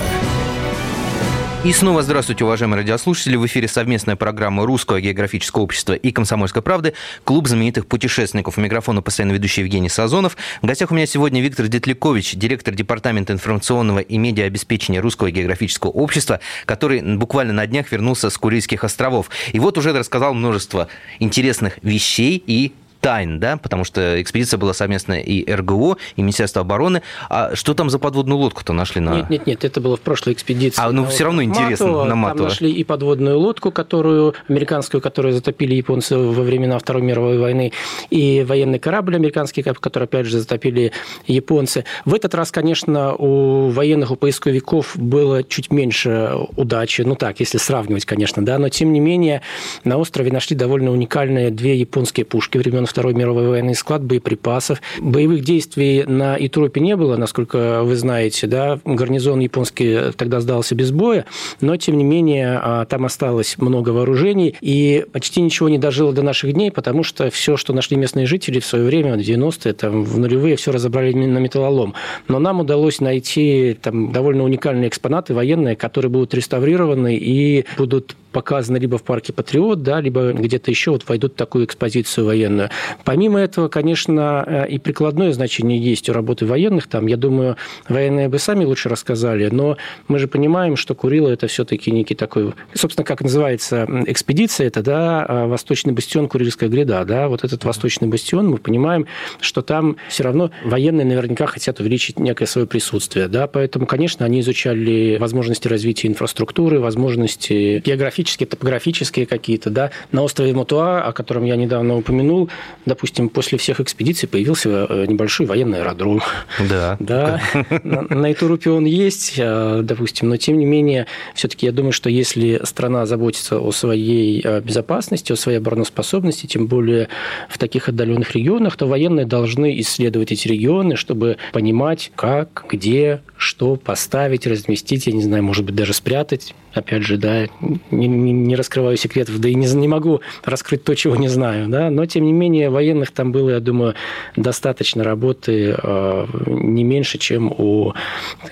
И 1.64 1.72
снова 1.72 2.02
здравствуйте, 2.02 2.44
уважаемые 2.44 2.80
радиослушатели. 2.80 3.36
В 3.36 3.46
эфире 3.46 3.68
совместная 3.68 4.16
программа 4.16 4.66
Русского 4.66 5.00
географического 5.00 5.62
общества 5.62 5.92
и 5.92 6.10
Комсомольской 6.10 6.60
правды 6.60 6.94
«Клуб 7.22 7.46
знаменитых 7.46 7.86
путешественников». 7.86 8.58
У 8.58 8.60
микрофона 8.60 9.00
постоянно 9.00 9.30
ведущий 9.30 9.60
Евгений 9.60 9.88
Сазонов. 9.88 10.36
В 10.60 10.66
гостях 10.66 10.90
у 10.90 10.94
меня 10.96 11.06
сегодня 11.06 11.40
Виктор 11.40 11.68
Детлякович, 11.68 12.34
директор 12.34 12.74
Департамента 12.74 13.32
информационного 13.32 14.00
и 14.00 14.18
медиаобеспечения 14.18 15.00
Русского 15.00 15.30
географического 15.30 15.92
общества, 15.92 16.40
который 16.66 17.00
буквально 17.00 17.52
на 17.52 17.64
днях 17.68 17.92
вернулся 17.92 18.28
с 18.30 18.36
Курильских 18.36 18.82
островов. 18.82 19.30
И 19.52 19.60
вот 19.60 19.78
уже 19.78 19.92
рассказал 19.92 20.34
множество 20.34 20.88
интересных 21.20 21.78
вещей 21.82 22.42
и 22.44 22.72
тайн, 23.02 23.40
да, 23.40 23.56
потому 23.56 23.84
что 23.84 24.22
экспедиция 24.22 24.56
была 24.58 24.72
совместная 24.72 25.20
и 25.20 25.44
РГО, 25.52 25.98
и 26.16 26.22
Министерство 26.22 26.62
обороны. 26.62 27.02
А 27.28 27.54
что 27.54 27.74
там 27.74 27.90
за 27.90 27.98
подводную 27.98 28.38
лодку-то 28.38 28.72
нашли 28.72 29.00
на... 29.00 29.16
Нет, 29.16 29.30
нет, 29.30 29.46
нет, 29.46 29.64
это 29.64 29.80
было 29.80 29.96
в 29.96 30.00
прошлой 30.00 30.32
экспедиции. 30.32 30.80
А, 30.80 30.90
ну, 30.92 31.04
все 31.06 31.24
равно 31.24 31.42
интересно, 31.42 31.88
Мату, 31.88 32.08
на 32.08 32.14
Мату. 32.14 32.36
Там 32.38 32.46
нашли 32.46 32.72
и 32.72 32.84
подводную 32.84 33.38
лодку, 33.38 33.72
которую, 33.72 34.34
американскую, 34.48 35.00
которую 35.00 35.34
затопили 35.34 35.74
японцы 35.74 36.16
во 36.16 36.42
времена 36.42 36.78
Второй 36.78 37.02
мировой 37.02 37.38
войны, 37.38 37.72
и 38.10 38.44
военный 38.46 38.78
корабль 38.78 39.16
американский, 39.16 39.62
который, 39.62 40.04
опять 40.04 40.26
же, 40.26 40.38
затопили 40.38 40.92
японцы. 41.26 41.84
В 42.04 42.14
этот 42.14 42.34
раз, 42.36 42.52
конечно, 42.52 43.14
у 43.14 43.70
военных, 43.70 44.12
у 44.12 44.16
поисковиков 44.16 44.96
было 44.96 45.42
чуть 45.42 45.72
меньше 45.72 46.34
удачи, 46.56 47.02
ну 47.02 47.16
так, 47.16 47.40
если 47.40 47.58
сравнивать, 47.58 48.04
конечно, 48.04 48.44
да, 48.44 48.58
но 48.58 48.68
тем 48.68 48.92
не 48.92 49.00
менее 49.00 49.42
на 49.82 49.98
острове 49.98 50.30
нашли 50.30 50.56
довольно 50.56 50.92
уникальные 50.92 51.50
две 51.50 51.76
японские 51.76 52.24
пушки 52.24 52.58
времен 52.58 52.86
Второй 52.92 53.14
мировой 53.14 53.48
войны, 53.48 53.74
склад 53.74 54.04
боеприпасов. 54.04 54.82
Боевых 55.00 55.42
действий 55.42 56.04
на 56.06 56.36
Итропе 56.38 56.78
не 56.80 56.94
было, 56.94 57.16
насколько 57.16 57.82
вы 57.82 57.96
знаете, 57.96 58.46
да, 58.46 58.80
гарнизон 58.84 59.40
японский 59.40 60.12
тогда 60.14 60.40
сдался 60.40 60.74
без 60.74 60.90
боя, 60.90 61.24
но, 61.62 61.76
тем 61.78 61.96
не 61.96 62.04
менее, 62.04 62.60
а, 62.62 62.84
там 62.84 63.06
осталось 63.06 63.56
много 63.56 63.90
вооружений, 63.90 64.54
и 64.60 65.06
почти 65.10 65.40
ничего 65.40 65.70
не 65.70 65.78
дожило 65.78 66.12
до 66.12 66.20
наших 66.22 66.52
дней, 66.52 66.70
потому 66.70 67.02
что 67.02 67.30
все, 67.30 67.56
что 67.56 67.72
нашли 67.72 67.96
местные 67.96 68.26
жители 68.26 68.60
в 68.60 68.66
свое 68.66 68.84
время, 68.84 69.14
в 69.16 69.20
90-е, 69.20 69.72
там, 69.72 70.04
в 70.04 70.18
нулевые, 70.18 70.56
все 70.56 70.70
разобрали 70.70 71.14
на 71.14 71.38
металлолом. 71.38 71.94
Но 72.28 72.38
нам 72.38 72.60
удалось 72.60 73.00
найти 73.00 73.74
там 73.80 74.12
довольно 74.12 74.44
уникальные 74.44 74.88
экспонаты 74.88 75.32
военные, 75.32 75.76
которые 75.76 76.10
будут 76.10 76.34
реставрированы 76.34 77.16
и 77.16 77.64
будут 77.78 78.16
показаны 78.32 78.78
либо 78.78 78.98
в 78.98 79.02
парке 79.02 79.32
Патриот, 79.32 79.82
да, 79.82 80.00
либо 80.00 80.32
где-то 80.32 80.70
еще 80.70 80.90
вот 80.90 81.08
войдут 81.08 81.34
в 81.34 81.36
такую 81.36 81.66
экспозицию 81.66 82.26
военную. 82.26 82.70
Помимо 83.04 83.38
этого, 83.38 83.68
конечно, 83.68 84.44
э, 84.46 84.68
и 84.68 84.78
прикладное 84.78 85.32
значение 85.32 85.78
есть 85.78 86.08
у 86.08 86.12
работы 86.12 86.46
военных. 86.46 86.86
Там, 86.86 87.06
я 87.06 87.16
думаю, 87.16 87.56
военные 87.88 88.28
бы 88.28 88.38
сами 88.38 88.64
лучше 88.64 88.88
рассказали, 88.88 89.48
но 89.50 89.76
мы 90.08 90.18
же 90.18 90.28
понимаем, 90.28 90.76
что 90.76 90.94
Курила 90.94 91.28
это 91.28 91.46
все-таки 91.46 91.90
некий 91.90 92.14
такой, 92.14 92.54
собственно, 92.74 93.04
как 93.04 93.20
называется 93.20 93.86
экспедиция, 94.06 94.68
это 94.68 94.82
да, 94.82 95.24
а, 95.28 95.46
восточный 95.46 95.92
бастион 95.92 96.28
Курильская 96.28 96.68
гряда, 96.68 97.04
да, 97.04 97.28
вот 97.28 97.44
этот 97.44 97.64
восточный 97.64 98.08
бастион, 98.08 98.48
мы 98.48 98.58
понимаем, 98.58 99.06
что 99.40 99.62
там 99.62 99.96
все 100.08 100.24
равно 100.24 100.50
военные 100.64 101.04
наверняка 101.04 101.46
хотят 101.46 101.80
увеличить 101.80 102.18
некое 102.18 102.46
свое 102.46 102.66
присутствие, 102.66 103.28
да, 103.28 103.46
поэтому, 103.46 103.86
конечно, 103.86 104.24
они 104.24 104.40
изучали 104.40 105.16
возможности 105.18 105.68
развития 105.68 106.08
инфраструктуры, 106.08 106.80
возможности 106.80 107.82
географические, 107.84 108.46
топографические 108.46 109.26
какие-то, 109.26 109.70
да, 109.70 109.90
на 110.10 110.22
острове 110.22 110.52
Матуа, 110.52 111.02
о 111.02 111.12
котором 111.12 111.44
я 111.44 111.56
недавно 111.56 111.96
упомянул, 111.96 112.50
допустим, 112.86 113.28
после 113.28 113.58
всех 113.58 113.80
экспедиций 113.80 114.28
появился 114.28 114.86
э, 114.88 115.06
небольшой 115.06 115.46
военный 115.46 115.80
аэродром. 115.80 116.20
Да. 116.68 116.96
Да. 117.12 117.40
На, 117.82 118.02
на 118.02 118.32
Итурупе 118.32 118.70
он 118.70 118.84
есть, 118.84 119.34
э, 119.36 119.80
допустим, 119.82 120.28
но 120.28 120.36
тем 120.36 120.58
не 120.58 120.64
менее, 120.64 121.06
все-таки 121.34 121.66
я 121.66 121.72
думаю, 121.72 121.92
что 121.92 122.08
если 122.08 122.60
страна 122.64 123.06
заботится 123.06 123.58
о 123.58 123.70
своей 123.72 124.40
э, 124.42 124.60
безопасности, 124.60 125.32
о 125.32 125.36
своей 125.36 125.58
обороноспособности, 125.58 126.46
тем 126.46 126.66
более 126.66 127.08
в 127.48 127.58
таких 127.58 127.88
отдаленных 127.88 128.34
регионах, 128.34 128.76
то 128.76 128.86
военные 128.86 129.26
должны 129.26 129.78
исследовать 129.80 130.32
эти 130.32 130.48
регионы, 130.48 130.96
чтобы 130.96 131.36
понимать, 131.52 132.12
как, 132.16 132.64
где, 132.68 133.20
что 133.36 133.76
поставить, 133.76 134.46
разместить, 134.46 135.06
я 135.06 135.12
не 135.12 135.22
знаю, 135.22 135.42
может 135.42 135.64
быть, 135.64 135.74
даже 135.74 135.92
спрятать. 135.92 136.54
Опять 136.72 137.02
же, 137.02 137.18
да, 137.18 137.48
не, 137.90 138.08
не 138.08 138.56
раскрываю 138.56 138.96
секретов, 138.96 139.38
да 139.40 139.48
и 139.48 139.54
не, 139.54 139.66
не 139.66 139.88
могу 139.88 140.22
раскрыть 140.44 140.84
то, 140.84 140.94
чего 140.94 141.16
не 141.16 141.28
знаю, 141.28 141.68
да, 141.68 141.90
но 141.90 142.06
тем 142.06 142.24
не 142.24 142.32
менее 142.32 142.61
менее, 142.62 142.70
военных 142.70 143.10
там 143.10 143.32
было, 143.32 143.50
я 143.50 143.60
думаю, 143.60 143.94
достаточно 144.36 145.04
работы 145.04 145.76
э, 145.82 146.26
не 146.46 146.84
меньше, 146.84 147.18
чем 147.18 147.52
у 147.52 147.94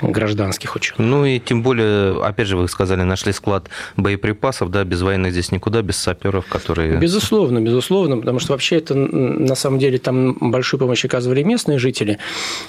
гражданских 0.02 0.76
ученых. 0.76 0.98
Ну 0.98 1.24
и 1.24 1.38
тем 1.38 1.62
более, 1.62 2.22
опять 2.24 2.46
же, 2.46 2.56
вы 2.56 2.68
сказали, 2.68 3.02
нашли 3.02 3.32
склад 3.32 3.68
боеприпасов, 3.96 4.70
да, 4.70 4.84
без 4.84 5.02
военных 5.02 5.32
здесь 5.32 5.52
никуда, 5.52 5.82
без 5.82 5.96
саперов, 5.96 6.46
которые... 6.46 6.96
Безусловно, 6.96 7.60
безусловно, 7.60 8.18
потому 8.18 8.38
что 8.38 8.52
вообще 8.52 8.76
это, 8.76 8.94
на 8.94 9.54
самом 9.54 9.78
деле, 9.78 9.98
там 9.98 10.36
большую 10.50 10.80
помощь 10.80 11.04
оказывали 11.04 11.42
местные 11.42 11.78
жители. 11.78 12.18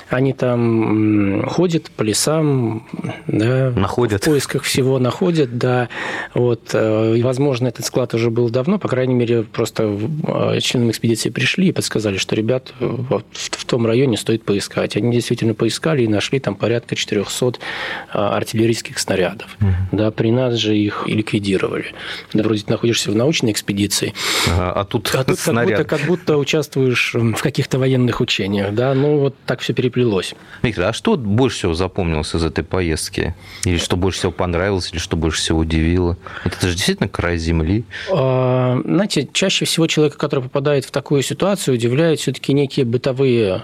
Они 0.10 0.34
там 0.34 1.46
ходят 1.48 1.90
по 1.92 2.04
лесам, 2.04 2.88
да, 3.28 3.72
находят. 3.72 4.24
в 4.24 4.26
поисках 4.26 4.64
всего 4.64 5.00
находят, 5.00 5.58
да. 5.58 5.90
Вот, 6.34 6.72
э, 6.74 7.16
и, 7.18 7.24
возможно, 7.24 7.68
этот 7.68 7.86
склад 7.86 8.14
уже 8.14 8.30
был 8.30 8.50
давно, 8.50 8.78
по 8.78 8.88
крайней 8.88 9.16
мере, 9.16 9.44
просто 9.44 9.84
э, 9.84 10.60
членам 10.60 10.92
экспедиции 10.92 11.21
пришли 11.30 11.68
и 11.68 11.72
подсказали, 11.72 12.18
что 12.18 12.36
ребят 12.36 12.74
вот 12.80 13.26
в 13.34 13.66
том 13.66 13.86
районе 13.86 14.18
стоит 14.18 14.44
поискать. 14.44 14.96
Они 14.96 15.12
действительно 15.12 15.54
поискали 15.54 16.04
и 16.04 16.08
нашли 16.08 16.40
там 16.40 16.56
порядка 16.56 16.96
400 16.96 17.48
э, 17.48 18.18
артиллерийских 18.18 19.00
снарядов. 19.00 19.56
Угу. 19.60 19.98
Да, 19.98 20.12
при 20.12 20.32
нас 20.32 20.56
же 20.56 20.78
их 20.78 21.04
и 21.08 21.14
ликвидировали. 21.14 21.94
Да, 22.34 22.44
вроде 22.44 22.64
ты 22.64 22.72
находишься 22.72 23.12
в 23.12 23.16
научной 23.16 23.52
экспедиции, 23.52 24.14
ага, 24.48 24.72
а 24.72 24.86
тут, 24.86 25.14
а 25.16 25.24
тут 25.24 25.40
снаряд. 25.40 25.78
Как, 25.78 25.88
будто, 25.88 25.98
как 25.98 26.08
будто 26.08 26.38
участвуешь 26.38 27.14
в 27.14 27.42
каких-то 27.42 27.80
военных 27.80 28.22
учениях. 28.22 28.74
Да? 28.74 28.94
Ну, 28.94 29.20
вот 29.20 29.36
так 29.46 29.60
все 29.60 29.74
переплелось. 29.74 30.36
Виктор, 30.62 30.86
а 30.86 30.94
что 30.94 31.18
больше 31.18 31.58
всего 31.58 31.74
запомнилось 31.74 32.34
из 32.34 32.44
этой 32.44 32.64
поездки? 32.64 33.36
Или 33.66 33.78
что 33.78 33.98
больше 33.98 34.20
всего 34.20 34.32
понравилось, 34.32 34.92
или 34.92 35.00
что 35.00 35.18
больше 35.18 35.40
всего 35.40 35.60
удивило? 35.60 36.18
Это 36.46 36.68
же 36.68 36.76
действительно 36.76 37.10
край 37.10 37.38
земли. 37.38 37.84
А, 38.12 38.82
знаете, 38.84 39.28
чаще 39.34 39.66
всего 39.66 39.88
человека, 39.88 40.18
который 40.18 40.44
попадает 40.44 40.86
в 40.86 40.92
такую 40.92 41.11
ситуацию, 41.20 41.76
удивляют 41.76 42.22
все-таки 42.22 42.54
некие 42.54 42.86
бытовые 42.86 43.64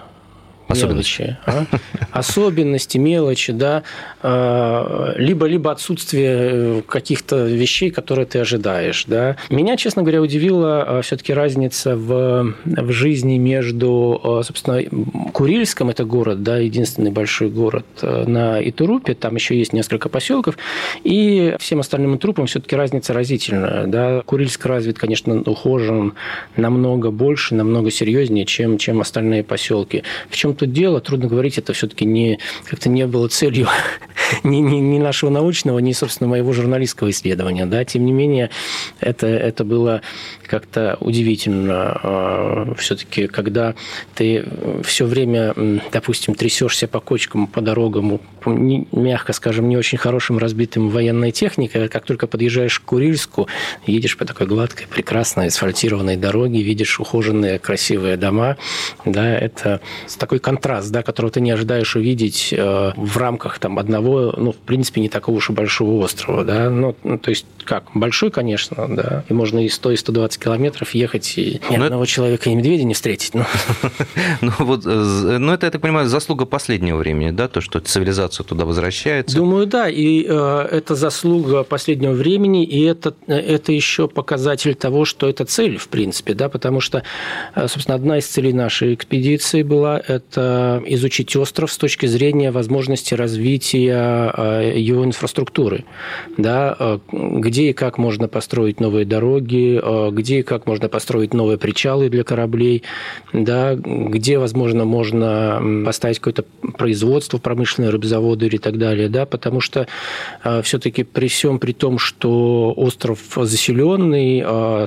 Особенности. 0.67 1.21
Мелочи, 1.21 1.37
а? 1.45 1.65
Особенности, 2.11 2.97
мелочи, 2.97 3.53
да, 3.53 3.83
а, 4.21 5.13
либо, 5.17 5.45
либо 5.45 5.71
отсутствие 5.71 6.79
э, 6.79 6.81
каких-то 6.87 7.45
вещей, 7.45 7.89
которые 7.89 8.25
ты 8.25 8.39
ожидаешь, 8.39 9.05
да. 9.05 9.37
Меня, 9.49 9.77
честно 9.77 10.01
говоря, 10.01 10.21
удивила 10.21 10.83
а, 10.83 11.01
все-таки 11.01 11.33
разница 11.33 11.95
в, 11.95 12.53
в 12.65 12.91
жизни 12.91 13.37
между, 13.37 14.19
а, 14.23 14.43
собственно, 14.43 14.83
Курильском, 15.31 15.89
это 15.89 16.03
город, 16.03 16.43
да, 16.43 16.57
единственный 16.57 17.11
большой 17.11 17.49
город 17.49 17.85
э, 18.01 18.25
на 18.27 18.61
Итурупе, 18.67 19.13
там 19.13 19.35
еще 19.35 19.57
есть 19.57 19.71
несколько 19.71 20.09
поселков, 20.09 20.57
и 21.03 21.55
всем 21.59 21.79
остальным 21.79 22.17
трупам 22.17 22.47
все-таки 22.47 22.75
разница 22.75 23.13
разительная, 23.13 23.87
да. 23.87 24.21
Курильск 24.25 24.65
развит, 24.65 24.99
конечно, 24.99 25.41
ухожен 25.41 26.13
намного 26.57 27.09
больше, 27.11 27.55
намного 27.55 27.89
серьезнее, 27.89 28.45
чем, 28.45 28.77
чем 28.77 28.99
остальные 28.99 29.43
поселки. 29.43 30.03
В 30.29 30.35
чем 30.35 30.56
тут 30.57 30.73
дело, 30.73 30.99
трудно 30.99 31.27
говорить, 31.27 31.57
это 31.57 31.73
все-таки 31.73 32.05
не, 32.05 32.39
как-то 32.65 32.89
не 32.89 33.07
было 33.07 33.27
целью 33.27 33.67
ни, 34.43 34.57
ни, 34.57 34.77
ни 34.77 34.99
нашего 34.99 35.29
научного, 35.29 35.79
ни, 35.79 35.93
собственно, 35.93 36.29
моего 36.29 36.53
журналистского 36.53 37.09
исследования. 37.11 37.65
Да? 37.65 37.85
Тем 37.85 38.05
не 38.05 38.11
менее, 38.11 38.49
это, 38.99 39.27
это 39.27 39.63
было 39.63 40.01
как-то 40.47 40.97
удивительно. 40.99 41.99
А, 42.03 42.73
все-таки, 42.77 43.27
когда 43.27 43.75
ты 44.15 44.45
все 44.83 45.05
время, 45.05 45.53
допустим, 45.91 46.35
трясешься 46.35 46.87
по 46.87 46.99
кочкам, 46.99 47.47
по 47.47 47.61
дорогам, 47.61 48.19
мягко 48.45 49.33
скажем, 49.33 49.69
не 49.69 49.77
очень 49.77 49.97
хорошим 49.97 50.37
разбитым 50.37 50.89
военной 50.89 51.31
техникой, 51.31 51.89
как 51.89 52.05
только 52.05 52.27
подъезжаешь 52.27 52.79
к 52.79 52.83
Курильску, 52.83 53.47
едешь 53.85 54.17
по 54.17 54.25
такой 54.25 54.47
гладкой, 54.47 54.87
прекрасной 54.87 55.47
асфальтированной 55.47 56.15
дороге, 56.15 56.61
видишь 56.61 56.99
ухоженные 56.99 57.59
красивые 57.59 58.17
дома, 58.17 58.57
да, 59.05 59.37
это 59.37 59.81
такой 60.17 60.39
контраст, 60.47 60.89
да, 60.91 61.03
которого 61.03 61.29
ты 61.29 61.41
не 61.41 61.51
ожидаешь 61.51 61.97
увидеть 61.97 62.53
э, 62.57 62.91
в 62.95 63.17
рамках 63.17 63.59
там 63.59 63.79
одного, 63.79 64.33
ну, 64.37 64.53
в 64.53 64.55
принципе, 64.55 65.01
не 65.01 65.09
такого 65.09 65.35
уж 65.35 65.49
и 65.49 65.53
большого 65.53 66.01
острова, 66.05 66.45
да, 66.45 66.69
ну, 66.69 66.95
ну 67.03 67.17
то 67.17 67.31
есть 67.31 67.45
как, 67.65 67.83
большой, 67.93 68.31
конечно, 68.31 68.87
да, 68.87 69.25
и 69.27 69.33
можно 69.33 69.59
и 69.59 69.67
100, 69.67 69.91
и 69.91 69.95
120 69.97 70.41
километров 70.41 70.91
ехать, 70.91 71.37
и 71.37 71.59
ни 71.69 71.75
но 71.75 71.83
одного 71.83 72.03
это... 72.03 72.11
человека 72.13 72.49
и 72.49 72.55
медведя 72.55 72.85
не 72.85 72.93
встретить, 72.93 73.33
ну. 73.33 73.43
Ну, 74.41 74.51
вот, 74.59 74.85
э, 74.85 74.89
ну, 75.37 75.51
это, 75.51 75.65
я 75.65 75.71
так 75.71 75.81
понимаю, 75.81 76.07
заслуга 76.07 76.45
последнего 76.45 76.95
времени, 76.95 77.31
да, 77.31 77.49
то, 77.49 77.59
что 77.59 77.81
цивилизация 77.81 78.45
туда 78.45 78.63
возвращается? 78.63 79.35
Думаю, 79.35 79.67
да, 79.67 79.89
и 79.89 80.25
э, 80.25 80.67
это 80.71 80.95
заслуга 80.95 81.63
последнего 81.63 82.13
времени, 82.13 82.63
и 82.63 82.83
это, 82.83 83.13
это 83.27 83.73
еще 83.73 84.07
показатель 84.07 84.75
того, 84.75 85.03
что 85.03 85.27
это 85.27 85.43
цель, 85.43 85.77
в 85.77 85.89
принципе, 85.89 86.33
да, 86.33 86.47
потому 86.47 86.79
что, 86.79 87.03
э, 87.55 87.67
собственно, 87.67 87.95
одна 87.95 88.19
из 88.19 88.27
целей 88.27 88.53
нашей 88.53 88.93
экспедиции 88.93 89.63
была 89.63 90.01
это 90.07 90.36
изучить 90.37 91.35
остров 91.35 91.71
с 91.71 91.77
точки 91.77 92.05
зрения 92.05 92.51
возможности 92.51 93.13
развития 93.13 94.31
э, 94.35 94.73
его 94.77 95.03
инфраструктуры, 95.03 95.85
да, 96.37 96.75
э, 96.77 96.99
где 97.11 97.69
и 97.69 97.73
как 97.73 97.97
можно 97.97 98.27
построить 98.27 98.79
новые 98.79 99.05
дороги, 99.05 99.79
э, 99.81 100.11
где 100.11 100.39
и 100.39 100.43
как 100.43 100.67
можно 100.67 100.89
построить 100.89 101.33
новые 101.33 101.57
причалы 101.57 102.09
для 102.09 102.23
кораблей, 102.23 102.83
да, 103.33 103.75
где, 103.75 104.37
возможно, 104.37 104.85
можно 104.85 105.83
поставить 105.85 106.19
какое-то 106.19 106.45
производство, 106.77 107.37
промышленное 107.37 107.91
рыбзаводы 107.91 108.47
или 108.47 108.57
так 108.57 108.77
далее, 108.77 109.09
да, 109.09 109.25
потому 109.25 109.61
что 109.61 109.87
все-таки 110.63 111.03
при 111.03 111.27
всем 111.27 111.59
при 111.59 111.73
том, 111.73 111.97
что 111.97 112.73
остров 112.75 113.19
заселенный, 113.35 114.43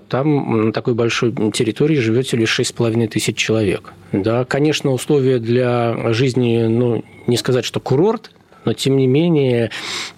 там 0.08 0.66
на 0.66 0.72
такой 0.72 0.94
большой 0.94 1.32
территории 1.52 1.96
живет 1.96 2.32
лишь 2.32 2.60
6,5 2.60 3.08
тысяч 3.08 3.36
человек. 3.36 3.92
Да, 4.12 4.44
конечно, 4.44 4.90
условия 4.90 5.38
для 5.40 6.12
жизни, 6.12 6.66
ну, 6.66 7.04
не 7.26 7.36
сказать, 7.36 7.64
что 7.64 7.80
курорт, 7.80 8.30
но 8.64 8.74
тем 8.74 8.96
не 8.96 9.06
менее 9.06 9.70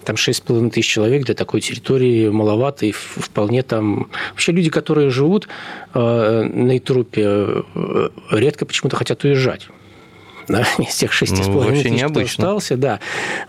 там 0.05 0.17
6,5 0.17 0.71
тысяч 0.71 0.89
человек 0.89 1.25
для 1.25 1.35
такой 1.35 1.61
территории 1.61 2.29
маловато, 2.29 2.87
и 2.87 2.93
вполне 2.93 3.63
там... 3.63 4.11
Вообще 4.31 4.53
люди, 4.53 4.71
которые 4.71 5.11
живут 5.11 5.49
э, 5.95 6.43
на 6.43 6.77
Итрупе, 6.77 7.25
э, 7.25 8.09
редко 8.31 8.67
почему-то 8.67 8.97
хотят 8.97 9.23
уезжать 9.25 9.69
да, 10.49 10.67
из 10.79 10.97
тех 10.97 11.13
шести 11.13 11.43
с 11.43 11.47
ну, 11.47 11.55
половиной 11.55 11.83
тысяч, 11.83 12.11
кто 12.11 12.21
остался, 12.21 12.77
да. 12.77 13.01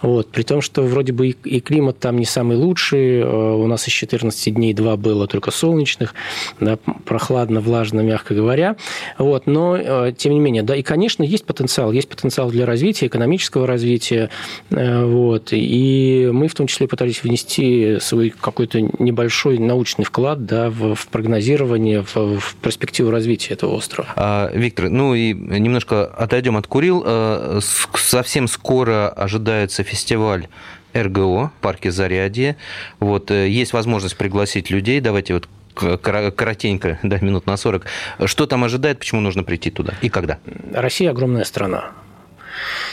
Вот, 0.02 0.30
при 0.30 0.44
том, 0.44 0.62
что 0.62 0.84
вроде 0.84 1.14
бы 1.14 1.30
и, 1.30 1.36
и 1.44 1.60
климат 1.60 2.00
там 2.00 2.18
не 2.18 2.26
самый 2.26 2.58
лучший, 2.58 3.20
э, 3.20 3.26
у 3.26 3.66
нас 3.68 3.88
из 3.88 3.94
14 3.94 4.54
дней 4.54 4.74
два 4.74 4.96
было 4.96 5.28
только 5.28 5.52
солнечных, 5.52 6.14
да, 6.60 6.78
прохладно, 7.06 7.62
влажно, 7.62 8.02
мягко 8.02 8.34
говоря, 8.34 8.76
вот, 9.18 9.48
но 9.48 9.78
э, 9.78 10.14
тем 10.18 10.34
не 10.34 10.40
менее, 10.40 10.64
да, 10.64 10.76
и, 10.76 10.84
конечно, 10.84 11.24
есть 11.24 11.46
потенциал, 11.46 11.92
есть 11.92 12.10
потенциал 12.10 12.50
для 12.50 12.66
развития, 12.66 13.08
экономического 13.08 13.66
развития, 13.66 14.30
э, 14.70 15.06
вот, 15.06 15.50
и 15.52 16.30
мы 16.32 16.48
в 16.48 16.56
том 16.56 16.68
числе 16.68 16.88
пытались 16.88 17.24
внести 17.24 17.98
свой 18.00 18.30
какой-то 18.30 18.82
небольшой 18.82 19.58
научный 19.58 20.06
вклад, 20.06 20.46
да, 20.46 20.70
в, 20.70 20.96
в 20.96 21.08
прогнозирование, 21.08 22.04
в, 22.04 22.40
в 22.40 22.56
перспективу 22.62 23.12
развития 23.12 23.54
этого 23.54 23.76
острова. 23.76 24.10
А, 24.16 24.52
Виктор, 24.54 24.90
ну 24.90 25.16
и 25.16 25.34
немножко 25.34 26.06
отойдем 26.06 26.58
от 26.58 26.68
Кури 26.68 26.83
говорил, 26.84 27.04
э, 27.06 27.60
совсем 27.96 28.48
скоро 28.48 29.10
ожидается 29.10 29.84
фестиваль 29.84 30.48
РГО 30.94 31.52
в 31.58 31.62
парке 31.62 31.92
Зарядье. 31.92 32.58
Вот, 33.00 33.32
э, 33.32 33.50
есть 33.50 33.74
возможность 33.74 34.18
пригласить 34.18 34.70
людей. 34.70 35.00
Давайте 35.00 35.34
вот 35.34 35.48
коротенько, 35.76 37.00
да, 37.04 37.18
минут 37.22 37.46
на 37.46 37.58
40. 37.58 37.86
Что 38.26 38.46
там 38.46 38.64
ожидает, 38.64 39.00
почему 39.00 39.22
нужно 39.22 39.44
прийти 39.44 39.72
туда 39.72 39.94
и 40.02 40.10
когда? 40.10 40.38
Россия 40.74 41.10
огромная 41.12 41.46
страна. 41.46 41.92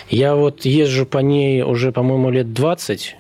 Я 0.09 0.35
вот 0.35 0.65
езжу 0.65 1.05
по 1.05 1.19
ней 1.19 1.63
уже, 1.63 1.93
по-моему, 1.93 2.31
лет 2.31 2.53
20, 2.55 3.17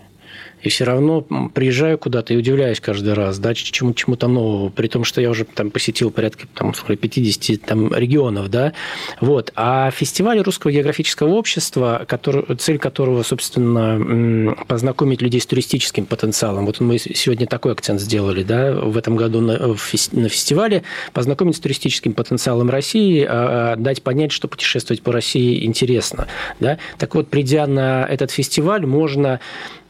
и 0.62 0.68
все 0.68 0.84
равно 0.84 1.22
приезжаю 1.54 1.98
куда-то 1.98 2.34
и 2.34 2.36
удивляюсь 2.36 2.80
каждый 2.80 3.14
раз, 3.14 3.38
да, 3.38 3.54
чему, 3.54 3.94
чему-то 3.94 4.28
нового, 4.28 4.68
при 4.70 4.88
том, 4.88 5.04
что 5.04 5.20
я 5.20 5.30
уже 5.30 5.44
там 5.44 5.70
посетил 5.70 6.10
порядка 6.10 6.46
там, 6.54 6.72
50 6.72 7.62
там, 7.62 7.94
регионов, 7.94 8.48
да, 8.48 8.72
вот. 9.20 9.52
А 9.56 9.90
фестиваль 9.90 10.40
Русского 10.40 10.70
географического 10.72 11.30
общества, 11.30 12.04
который, 12.06 12.56
цель 12.56 12.78
которого, 12.78 13.22
собственно, 13.22 14.54
познакомить 14.66 15.22
людей 15.22 15.40
с 15.40 15.46
туристическим 15.46 16.06
потенциалом, 16.06 16.66
вот 16.66 16.80
мы 16.80 16.98
сегодня 16.98 17.46
такой 17.46 17.72
акцент 17.72 18.00
сделали, 18.00 18.42
да, 18.42 18.72
в 18.72 18.96
этом 18.96 19.16
году 19.16 19.40
на, 19.40 19.58
на 19.58 20.28
фестивале, 20.28 20.82
познакомить 21.12 21.56
с 21.56 21.60
туристическим 21.60 22.12
потенциалом 22.12 22.70
России, 22.70 23.24
а, 23.24 23.72
а, 23.72 23.76
дать 23.76 24.02
понять, 24.02 24.32
что 24.32 24.48
путешествовать 24.48 25.02
по 25.02 25.12
России 25.12 25.64
интересно, 25.64 26.28
да. 26.58 26.78
Так 26.98 27.14
вот, 27.14 27.28
придя 27.28 27.66
на 27.66 28.06
этот 28.06 28.30
фестиваль, 28.30 28.86
можно 28.86 29.40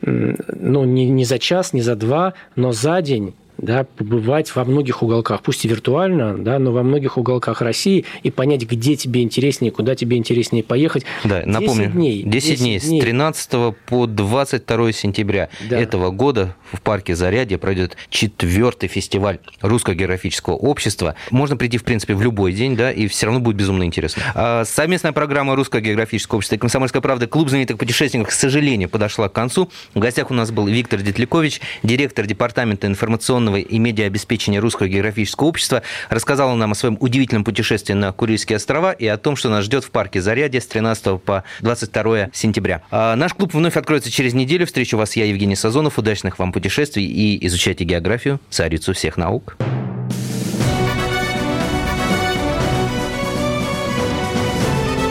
ну, 0.02 0.84
не, 0.84 1.08
не 1.08 1.24
за 1.24 1.38
час, 1.38 1.72
не 1.72 1.82
за 1.82 1.94
два, 1.94 2.34
но 2.56 2.72
за 2.72 3.02
день 3.02 3.34
да, 3.60 3.84
побывать 3.84 4.54
во 4.54 4.64
многих 4.64 5.02
уголках, 5.02 5.42
пусть 5.42 5.64
и 5.64 5.68
виртуально, 5.68 6.36
да, 6.38 6.58
но 6.58 6.72
во 6.72 6.82
многих 6.82 7.18
уголках 7.18 7.60
России 7.60 8.04
и 8.22 8.30
понять, 8.30 8.64
где 8.64 8.96
тебе 8.96 9.22
интереснее, 9.22 9.70
куда 9.70 9.94
тебе 9.94 10.16
интереснее 10.16 10.64
поехать. 10.64 11.04
Да, 11.24 11.42
напомню, 11.44 11.90
дней, 11.90 12.22
10, 12.22 12.30
10 12.30 12.58
дней, 12.58 12.80
дней 12.80 13.00
с 13.00 13.04
13 13.04 13.74
по 13.86 14.06
22 14.06 14.92
сентября 14.92 15.50
да. 15.68 15.78
этого 15.78 16.10
года 16.10 16.56
в 16.72 16.80
парке 16.80 17.14
Зарядье 17.14 17.58
пройдет 17.58 17.96
четвертый 18.08 18.88
фестиваль 18.88 19.38
Русского 19.60 19.94
географического 19.94 20.54
общества. 20.54 21.14
Можно 21.30 21.56
прийти, 21.56 21.78
в 21.78 21.84
принципе, 21.84 22.14
в 22.14 22.22
любой 22.22 22.52
день, 22.52 22.76
да, 22.76 22.90
и 22.90 23.06
все 23.08 23.26
равно 23.26 23.40
будет 23.40 23.56
безумно 23.56 23.84
интересно. 23.84 24.22
А 24.34 24.64
совместная 24.64 25.12
программа 25.12 25.56
Русского 25.56 25.80
географического 25.80 26.36
общества 26.36 26.56
и 26.56 26.58
Комсомольская 26.58 27.02
правда 27.02 27.26
Клуб 27.26 27.48
знаменитых 27.48 27.78
путешественников, 27.78 28.32
к 28.32 28.36
сожалению, 28.36 28.88
подошла 28.88 29.28
к 29.28 29.32
концу. 29.32 29.70
В 29.94 29.98
гостях 29.98 30.30
у 30.30 30.34
нас 30.34 30.50
был 30.50 30.66
Виктор 30.66 31.00
Детлякович, 31.00 31.60
директор 31.82 32.26
Департамента 32.26 32.86
информационного 32.86 33.49
и 33.56 33.78
медиаобеспечения 33.78 34.60
Русского 34.60 34.88
географического 34.88 35.48
общества. 35.48 35.82
Рассказал 36.08 36.50
он 36.50 36.58
нам 36.58 36.72
о 36.72 36.74
своем 36.74 36.96
удивительном 37.00 37.44
путешествии 37.44 37.94
на 37.94 38.12
Курильские 38.12 38.56
острова 38.56 38.92
и 38.92 39.06
о 39.06 39.16
том, 39.16 39.36
что 39.36 39.48
нас 39.48 39.64
ждет 39.64 39.84
в 39.84 39.90
парке 39.90 40.20
Зарядье 40.20 40.60
с 40.60 40.66
13 40.66 41.20
по 41.22 41.44
22 41.60 42.30
сентября. 42.32 42.82
А 42.90 43.16
наш 43.16 43.34
клуб 43.34 43.54
вновь 43.54 43.76
откроется 43.76 44.10
через 44.10 44.34
неделю. 44.34 44.66
Встречу 44.66 44.96
вас 44.96 45.16
я, 45.16 45.24
Евгений 45.24 45.56
Сазонов. 45.56 45.98
Удачных 45.98 46.38
вам 46.38 46.52
путешествий 46.52 47.06
и 47.06 47.46
изучайте 47.46 47.84
географию, 47.84 48.40
царицу 48.50 48.92
всех 48.92 49.16
наук. 49.16 49.56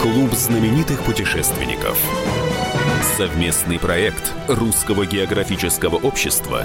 Клуб 0.02 0.32
знаменитых 0.32 1.02
путешественников. 1.02 1.98
Совместный 3.16 3.78
проект 3.78 4.32
Русского 4.48 5.06
географического 5.06 5.96
общества 5.96 6.64